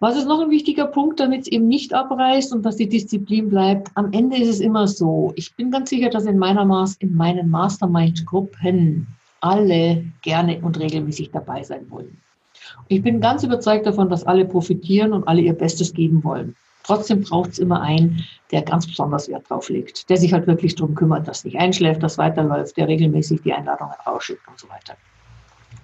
[0.00, 3.48] Was ist noch ein wichtiger Punkt, damit es eben nicht abreißt und dass die Disziplin
[3.48, 3.90] bleibt?
[3.96, 5.32] Am Ende ist es immer so.
[5.34, 9.08] Ich bin ganz sicher, dass in meiner Maß, in meinen Mastermind-Gruppen
[9.40, 12.20] alle gerne und regelmäßig dabei sein wollen.
[12.88, 16.56] Ich bin ganz überzeugt davon, dass alle profitieren und alle ihr Bestes geben wollen.
[16.82, 20.74] Trotzdem braucht es immer einen, der ganz besonders Wert drauf legt, der sich halt wirklich
[20.74, 24.96] darum kümmert, dass nicht einschläft, dass weiterläuft, der regelmäßig die Einladungen rausschickt und so weiter.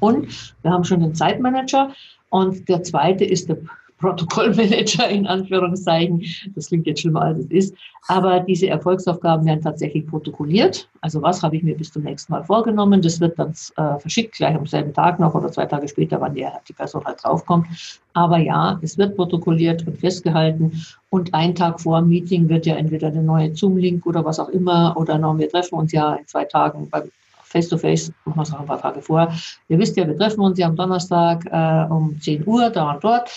[0.01, 1.93] Und wir haben schon den Zeitmanager
[2.31, 3.59] und der zweite ist der
[3.99, 6.25] Protokollmanager in Anführungszeichen.
[6.55, 7.75] Das klingt jetzt schlimmer als es ist.
[8.09, 10.89] Aber diese Erfolgsaufgaben werden tatsächlich protokolliert.
[11.01, 13.01] Also was habe ich mir bis zum nächsten Mal vorgenommen?
[13.01, 16.35] Das wird dann äh, verschickt, gleich am selben Tag noch oder zwei Tage später, wann
[16.35, 17.67] die, die Person halt draufkommt.
[18.13, 20.85] Aber ja, es wird protokolliert und festgehalten.
[21.09, 24.49] Und ein Tag vor dem Meeting wird ja entweder eine neue Zoom-Link oder was auch
[24.51, 27.11] immer oder noch, wir treffen uns ja in zwei Tagen beim
[27.45, 29.33] Face-to-Face, machen wir es noch ein paar Tage vorher.
[29.69, 33.05] Ihr wisst ja, wir treffen uns ja am Donnerstag äh, um 10 Uhr da und
[33.05, 33.31] dort.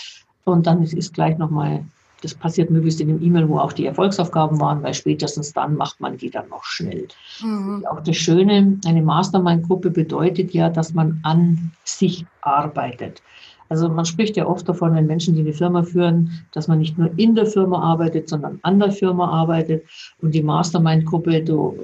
[0.50, 1.84] Und dann ist gleich nochmal,
[2.22, 6.00] das passiert möglichst in dem E-Mail, wo auch die Erfolgsaufgaben waren, weil spätestens dann macht
[6.00, 7.08] man die dann noch schnell.
[7.42, 7.86] Mhm.
[7.90, 13.22] Auch das Schöne, eine Mastermind-Gruppe bedeutet ja, dass man an sich arbeitet.
[13.70, 16.96] Also man spricht ja oft davon, wenn Menschen, die eine Firma führen, dass man nicht
[16.96, 19.84] nur in der Firma arbeitet, sondern an der Firma arbeitet.
[20.22, 21.76] Und die Mastermind-Gruppe, du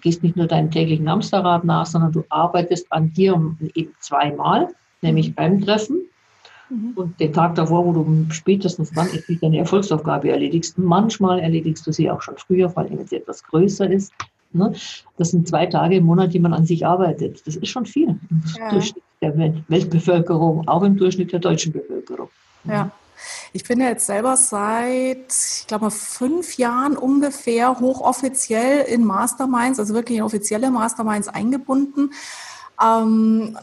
[0.00, 3.34] gehst nicht nur deinem täglichen Hamsterrad nach, sondern du arbeitest an dir
[3.74, 4.68] eben zweimal,
[5.02, 6.00] nämlich beim Treffen
[6.68, 6.92] Mhm.
[6.94, 11.92] Und den Tag davor, wo du spätestens dann endlich deine Erfolgsaufgabe erledigst, manchmal erledigst du
[11.92, 14.12] sie auch schon früher, vor allem wenn sie etwas größer ist.
[14.52, 14.72] Ne?
[15.16, 17.46] Das sind zwei Tage im Monat, die man an sich arbeitet.
[17.46, 18.18] Das ist schon viel.
[18.58, 18.80] Ja.
[19.22, 22.28] der Weltbevölkerung, auch im Durchschnitt der deutschen Bevölkerung.
[22.64, 22.90] Ja.
[23.52, 29.94] Ich bin ja jetzt selber seit, ich glaube, fünf Jahren ungefähr hochoffiziell in Masterminds, also
[29.94, 32.12] wirklich in offizielle Masterminds eingebunden.
[32.82, 33.56] Ähm,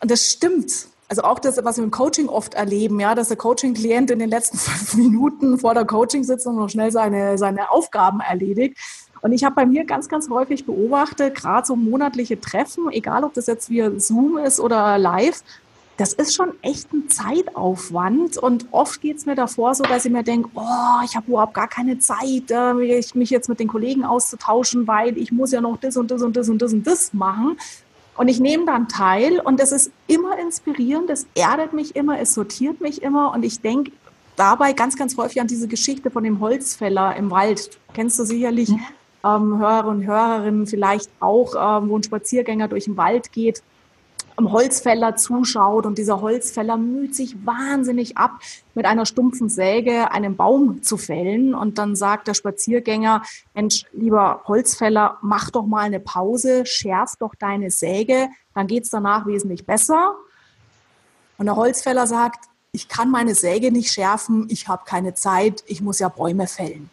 [0.00, 0.88] das stimmt.
[1.08, 4.28] Also auch das, was wir im Coaching oft erleben, ja, dass der Coaching-Klient in den
[4.28, 8.76] letzten fünf Minuten vor der Coaching-Sitzung noch schnell seine, seine Aufgaben erledigt.
[9.20, 13.34] Und ich habe bei mir ganz, ganz häufig beobachtet, gerade so monatliche Treffen, egal ob
[13.34, 15.42] das jetzt via Zoom ist oder live,
[15.96, 18.38] das ist schon echt ein Zeitaufwand.
[18.38, 21.54] Und oft geht es mir davor so, dass ich mir denke, oh, ich habe überhaupt
[21.54, 25.76] gar keine Zeit, äh, mich jetzt mit den Kollegen auszutauschen, weil ich muss ja noch
[25.78, 27.58] das und das und das und das und das machen.
[28.18, 32.34] Und ich nehme dann teil und es ist immer inspirierend, es erdet mich immer, es
[32.34, 33.92] sortiert mich immer und ich denke
[34.34, 37.78] dabei ganz, ganz häufig an diese Geschichte von dem Holzfäller im Wald.
[37.94, 38.80] Kennst du sicherlich, mhm.
[39.24, 43.62] ähm, Hörer und Hörerinnen vielleicht auch, ähm, wo ein Spaziergänger durch den Wald geht
[44.38, 48.38] am Holzfäller zuschaut und dieser Holzfäller müht sich wahnsinnig ab,
[48.74, 51.56] mit einer stumpfen Säge einen Baum zu fällen.
[51.56, 53.24] Und dann sagt der Spaziergänger,
[53.54, 59.26] Mensch, lieber Holzfäller, mach doch mal eine Pause, schärf doch deine Säge, dann geht's danach
[59.26, 60.14] wesentlich besser.
[61.36, 65.80] Und der Holzfäller sagt, ich kann meine Säge nicht schärfen, ich habe keine Zeit, ich
[65.80, 66.90] muss ja Bäume fällen.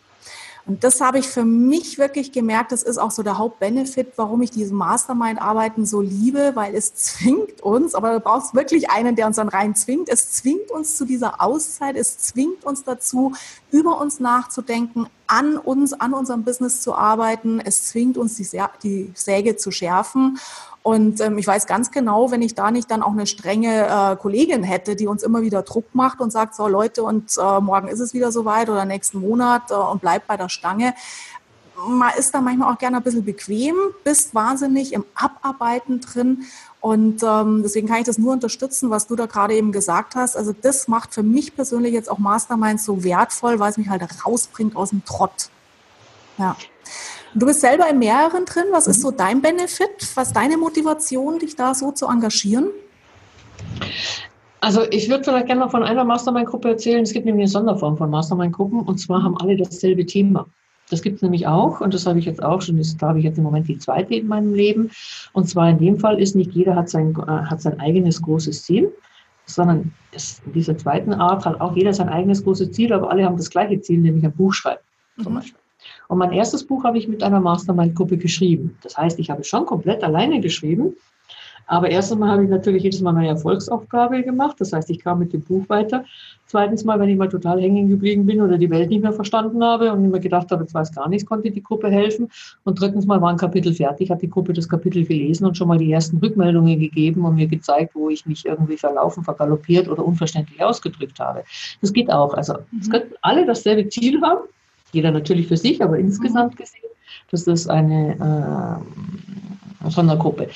[0.67, 4.41] Und das habe ich für mich wirklich gemerkt, das ist auch so der Hauptbenefit, warum
[4.41, 9.27] ich diese Mastermind-Arbeiten so liebe, weil es zwingt uns, aber du brauchst wirklich einen, der
[9.27, 10.09] uns dann rein zwingt.
[10.09, 13.33] Es zwingt uns zu dieser Auszeit, es zwingt uns dazu,
[13.69, 17.59] über uns nachzudenken, an uns, an unserem Business zu arbeiten.
[17.59, 18.47] Es zwingt uns, die,
[18.83, 20.39] die Säge zu schärfen.
[20.85, 24.15] Und ähm, ich weiß ganz genau, wenn ich da nicht dann auch eine strenge äh,
[24.17, 27.87] Kollegin hätte, die uns immer wieder Druck macht und sagt, so Leute, und äh, morgen
[27.87, 30.93] ist es wieder soweit oder nächsten Monat äh, und bleibt bei der Stange.
[31.87, 36.45] Man ist da manchmal auch gerne ein bisschen bequem, bist wahnsinnig im Abarbeiten drin.
[36.85, 40.37] Und ähm, deswegen kann ich das nur unterstützen, was du da gerade eben gesagt hast.
[40.37, 44.03] Also das macht für mich persönlich jetzt auch Masterminds so wertvoll, weil es mich halt
[44.23, 45.49] rausbringt aus dem Trott.
[46.37, 46.55] Ja.
[47.33, 48.65] Du bist selber in mehreren drin.
[48.69, 49.17] Was ist so mhm.
[49.17, 49.89] dein Benefit?
[50.13, 52.67] Was ist deine Motivation, dich da so zu engagieren?
[54.61, 57.01] Also ich würde vielleicht gerne noch von einer Mastermind-Gruppe erzählen.
[57.01, 60.45] Es gibt nämlich eine Sonderform von Mastermind-Gruppen und zwar haben alle dasselbe Thema.
[60.89, 63.25] Das gibt es nämlich auch und das habe ich jetzt auch schon, das habe ich
[63.25, 64.91] jetzt im Moment die zweite in meinem Leben.
[65.33, 68.63] Und zwar in dem Fall ist nicht jeder hat sein, äh, hat sein eigenes großes
[68.63, 68.93] Ziel,
[69.45, 73.25] sondern es, in dieser zweiten Art hat auch jeder sein eigenes großes Ziel, aber alle
[73.25, 74.81] haben das gleiche Ziel, nämlich ein Buch schreiben
[75.21, 75.37] zum mhm.
[75.37, 75.59] Beispiel.
[76.07, 78.77] Und mein erstes Buch habe ich mit einer Mastermind-Gruppe geschrieben.
[78.81, 80.95] Das heißt, ich habe es schon komplett alleine geschrieben.
[81.67, 84.55] Aber erst einmal habe ich natürlich jedes Mal meine Erfolgsaufgabe gemacht.
[84.59, 86.05] Das heißt, ich kam mit dem Buch weiter.
[86.45, 89.63] Zweitens mal, wenn ich mal total hängen geblieben bin oder die Welt nicht mehr verstanden
[89.63, 92.29] habe und mir gedacht habe, jetzt weiß gar nichts, konnte die Gruppe helfen.
[92.63, 95.67] Und drittens mal war ein Kapitel fertig, hat die Gruppe das Kapitel gelesen und schon
[95.67, 100.05] mal die ersten Rückmeldungen gegeben und mir gezeigt, wo ich mich irgendwie verlaufen, vergaloppiert oder
[100.05, 101.43] unverständlich ausgedrückt habe.
[101.81, 102.33] Das geht auch.
[102.35, 104.41] Also es könnten alle dasselbe Ziel haben,
[104.91, 106.57] jeder natürlich für sich, aber insgesamt mhm.
[106.57, 106.89] gesehen,
[107.31, 108.81] das ist eine
[109.83, 110.49] äh, Sondergruppe.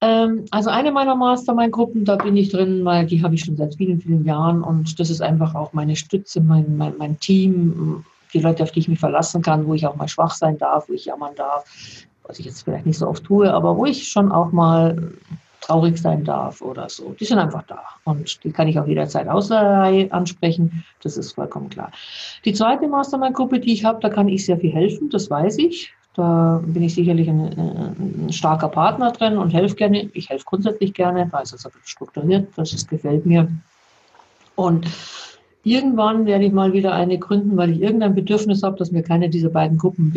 [0.00, 3.74] Ähm, also eine meiner Mastermind-Gruppen, da bin ich drin, weil die habe ich schon seit
[3.74, 8.40] vielen, vielen Jahren und das ist einfach auch meine Stütze, mein, mein, mein Team, die
[8.40, 10.92] Leute, auf die ich mich verlassen kann, wo ich auch mal schwach sein darf, wo
[10.92, 11.64] ich jammern darf,
[12.24, 15.12] was ich jetzt vielleicht nicht so oft tue, aber wo ich schon auch mal
[15.60, 17.14] traurig sein darf oder so.
[17.18, 20.84] Die sind einfach da und die kann ich auch jederzeit außer ansprechen.
[21.02, 21.90] Das ist vollkommen klar.
[22.44, 25.92] Die zweite Mastermind-Gruppe, die ich habe, da kann ich sehr viel helfen, das weiß ich.
[26.14, 27.40] Da bin ich sicherlich ein,
[28.26, 30.10] ein starker Partner drin und helfe gerne.
[30.14, 33.48] Ich helfe grundsätzlich gerne, weil es ist strukturiert, das ist, gefällt mir.
[34.56, 34.88] Und
[35.62, 39.28] irgendwann werde ich mal wieder eine gründen, weil ich irgendein Bedürfnis habe, dass mir keine
[39.28, 40.12] dieser beiden Gruppen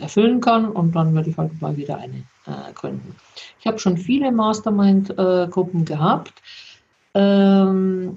[0.00, 3.14] erfüllen kann und dann werde ich halt mal wieder eine äh, gründen.
[3.60, 6.32] Ich habe schon viele Mastermind-Gruppen gehabt.
[7.14, 8.16] Ähm,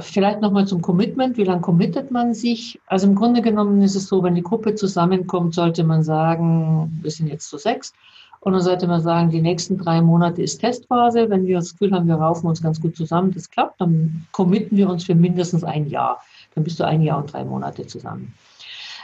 [0.00, 1.36] vielleicht nochmal zum Commitment.
[1.36, 2.80] Wie lange committet man sich?
[2.86, 7.10] Also im Grunde genommen ist es so, wenn die Gruppe zusammenkommt, sollte man sagen, wir
[7.10, 7.92] sind jetzt zu sechs.
[8.40, 11.28] Und dann sollte man sagen, die nächsten drei Monate ist Testphase.
[11.30, 14.76] Wenn wir das Gefühl haben, wir raufen uns ganz gut zusammen, das klappt, dann committen
[14.76, 16.22] wir uns für mindestens ein Jahr.
[16.54, 18.34] Dann bist du ein Jahr und drei Monate zusammen.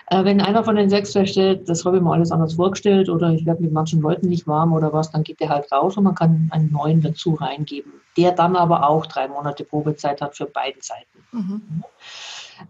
[0.08, 3.30] Äh, wenn einer von den sechs feststellt, das habe ich mir alles anders vorgestellt oder
[3.30, 6.04] ich werde mit manchen Leuten nicht warm oder was, dann geht der halt raus und
[6.04, 10.46] man kann einen neuen dazu reingeben, der dann aber auch drei Monate Probezeit hat für
[10.46, 11.06] beide Seiten.
[11.32, 11.62] Mhm.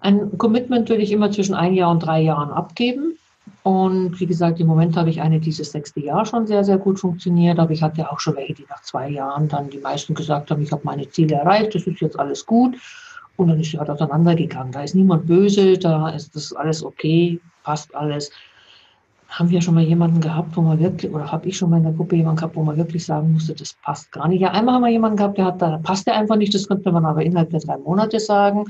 [0.00, 3.18] Ein Commitment würde ich immer zwischen ein Jahr und drei Jahren abgeben.
[3.64, 7.00] Und wie gesagt, im Moment habe ich eine dieses sechste Jahr schon sehr, sehr gut
[7.00, 10.50] funktioniert, aber ich hatte auch schon welche, die nach zwei Jahren dann die meisten gesagt
[10.50, 12.76] haben, ich habe meine Ziele erreicht, das ist jetzt alles gut.
[13.42, 14.72] Und dann ist sie halt auseinandergegangen.
[14.72, 18.30] Da ist niemand böse, da ist das alles okay, passt alles.
[19.32, 21.84] haben wir schon mal jemanden gehabt, wo man wirklich, oder habe ich schon mal in
[21.84, 24.40] der Gruppe jemanden gehabt, wo man wirklich sagen musste, das passt gar nicht.
[24.40, 26.92] Ja, einmal haben wir jemanden gehabt, der hat, da passt der einfach nicht, das könnte
[26.92, 28.64] man aber innerhalb der drei Monate sagen.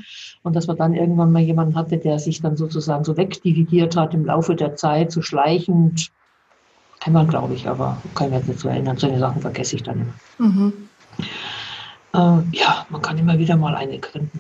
[0.45, 4.15] Und dass man dann irgendwann mal jemanden hatte, der sich dann sozusagen so wegdividiert hat
[4.15, 6.13] im Laufe der Zeit, so schleichend.
[7.05, 8.97] Einmal glaube ich, aber kann ich mich jetzt nicht so erinnern.
[8.97, 10.01] Solche Sachen vergesse ich dann
[10.39, 10.49] immer.
[10.49, 10.73] Mhm.
[12.15, 14.39] Äh, ja, man kann immer wieder mal eine gründen.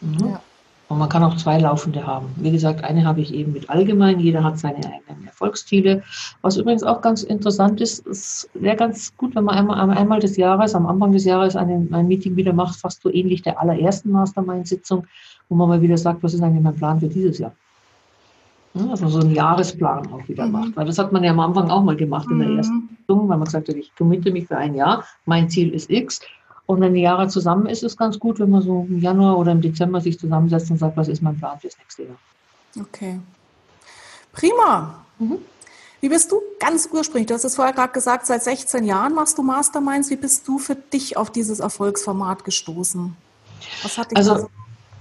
[0.00, 0.30] Mhm.
[0.30, 0.40] Ja.
[0.88, 2.28] Und man kann auch zwei laufende haben.
[2.36, 6.02] Wie gesagt, eine habe ich eben mit allgemein, jeder hat seine eigenen Erfolgsziele.
[6.40, 10.38] Was übrigens auch ganz interessant ist, es wäre ganz gut, wenn man einmal, einmal des
[10.38, 14.10] Jahres, am Anfang des Jahres ein, ein Meeting wieder macht, fast so ähnlich der allerersten
[14.12, 15.06] Mastermind-Sitzung,
[15.50, 17.52] wo man mal wieder sagt, was ist eigentlich mein Plan für dieses Jahr?
[18.72, 20.52] Dass man so einen Jahresplan auch wieder mhm.
[20.52, 20.76] macht.
[20.76, 22.56] Weil das hat man ja am Anfang auch mal gemacht in der mhm.
[22.56, 25.90] ersten Sitzung, weil man gesagt hat, ich committe mich für ein Jahr, mein Ziel ist
[25.90, 26.20] X
[26.68, 29.38] und wenn die Jahre zusammen ist, ist es ganz gut, wenn man so im Januar
[29.38, 32.16] oder im Dezember sich zusammensetzt und sagt, was ist mein Plan fürs nächste Jahr.
[32.78, 33.18] Okay.
[34.32, 35.02] Prima.
[35.18, 35.38] Mhm.
[36.02, 37.26] Wie bist du ganz ursprünglich?
[37.26, 40.10] Du hast es vorher gerade gesagt, seit 16 Jahren machst du Masterminds.
[40.10, 43.16] Wie bist du für dich auf dieses Erfolgsformat gestoßen?
[43.82, 44.50] Was hat dich also,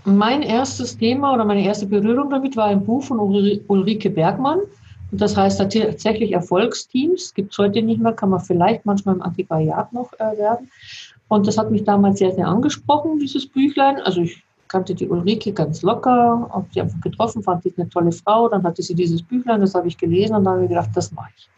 [0.06, 4.60] mein erstes Thema oder meine erste Berührung damit war ein Buch von Ulrike Bergmann.
[5.12, 7.34] Das heißt tatsächlich Erfolgsteams.
[7.34, 10.70] Gibt es heute nicht mehr, kann man vielleicht manchmal im Antiquariat noch äh, werden.
[11.30, 13.98] Und das hat mich damals sehr, sehr angesprochen, dieses Büchlein.
[14.02, 18.12] Also ich kannte die Ulrike ganz locker, habe sie einfach getroffen, fand sie eine tolle
[18.12, 18.48] Frau.
[18.50, 21.12] Dann hatte sie dieses Büchlein, das habe ich gelesen und dann habe ich gedacht, das
[21.12, 21.50] mache ich.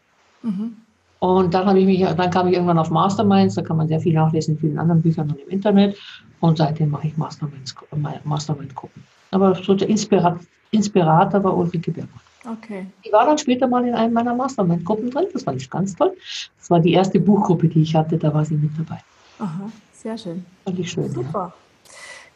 [0.43, 0.77] Mhm.
[1.19, 3.99] Und dann habe ich mich, dann kam ich irgendwann auf Masterminds, da kann man sehr
[3.99, 5.97] viel nachlesen in vielen anderen Büchern und im Internet.
[6.39, 7.75] Und seitdem mache ich Masterminds,
[8.23, 9.03] Mastermind gucken.
[9.31, 10.39] Aber so der Inspirat,
[10.71, 12.21] Inspirator war Ulrike Bergmann.
[12.49, 12.87] Okay.
[13.05, 15.25] Die war dann später mal in einem meiner Mastermind-Gruppen drin.
[15.33, 16.13] Das fand ich ganz toll.
[16.57, 19.01] Das war die erste Buchgruppe, die ich hatte, da war sie mit dabei.
[19.39, 20.45] Aha, sehr schön.
[20.65, 21.11] Fand ich schön.
[21.11, 21.53] Super.
[21.53, 21.53] Ja.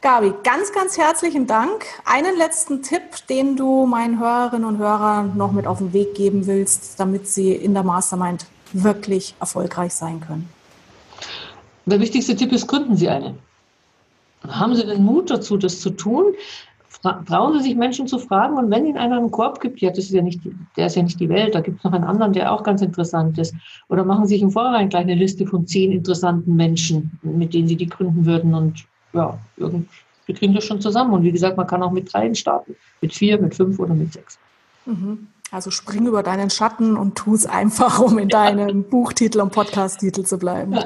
[0.01, 1.85] Gabi, ganz, ganz herzlichen Dank.
[2.03, 6.45] Einen letzten Tipp, den du meinen Hörerinnen und Hörern noch mit auf den Weg geben
[6.45, 10.49] willst, damit sie in der Mastermind wirklich erfolgreich sein können.
[11.85, 13.35] Der wichtigste Tipp ist, gründen Sie eine.
[14.45, 16.33] Haben Sie den Mut dazu, das zu tun?
[17.03, 19.99] Trauen Sie sich Menschen zu fragen und wenn Ihnen einer einen Korb gibt, ja, das
[19.99, 20.39] ist ja nicht,
[20.77, 22.81] der ist ja nicht die Welt, da gibt es noch einen anderen, der auch ganz
[22.81, 23.53] interessant ist.
[23.89, 27.67] Oder machen Sie sich im Vorhinein gleich eine Liste von zehn interessanten Menschen, mit denen
[27.67, 29.87] Sie die gründen würden und ja, irgendwie,
[30.25, 31.13] wir kriegen das schon zusammen.
[31.13, 34.13] Und wie gesagt, man kann auch mit dreien starten, mit vier, mit fünf oder mit
[34.13, 34.39] sechs.
[34.85, 35.27] Mhm.
[35.51, 40.23] Also spring über deinen Schatten und tu es einfach, um in deinem Buchtitel und Podcasttitel
[40.23, 40.73] zu bleiben.
[40.73, 40.85] Ja.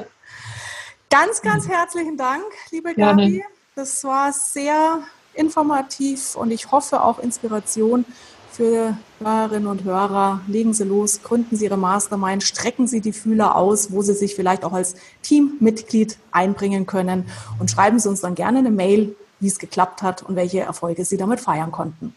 [1.10, 3.42] Ganz, ganz herzlichen Dank, liebe Gabi.
[3.76, 5.00] Das war sehr
[5.38, 8.04] informativ und ich hoffe auch Inspiration
[8.50, 10.40] für Hörerinnen und Hörer.
[10.48, 14.34] Legen Sie los, gründen Sie Ihre Mastermind, strecken Sie die Fühler aus, wo Sie sich
[14.34, 17.26] vielleicht auch als Teammitglied einbringen können
[17.60, 21.04] und schreiben Sie uns dann gerne eine Mail, wie es geklappt hat und welche Erfolge
[21.04, 22.14] Sie damit feiern konnten.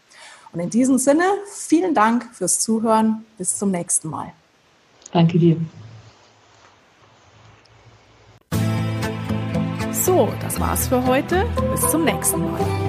[0.52, 3.24] Und in diesem Sinne, vielen Dank fürs Zuhören.
[3.38, 4.32] Bis zum nächsten Mal.
[5.12, 5.56] Danke dir.
[9.92, 11.46] So, das war's für heute.
[11.70, 12.81] Bis zum nächsten Mal.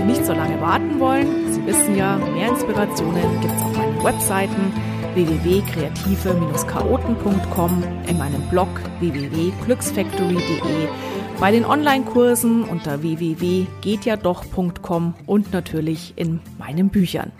[0.00, 4.72] Sie nicht so lange warten wollen, Sie wissen ja, mehr Inspirationen gibt's auf meinen Webseiten
[5.12, 8.68] www.kreative-chaoten.com, in meinem Blog
[9.00, 10.88] www.glücksfactory.de,
[11.38, 17.30] bei den Online-Kursen unter www.gehtjadoch.com und natürlich in meinen Büchern.